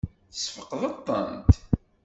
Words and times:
Tesfeqdeḍ-tent? 0.31 1.49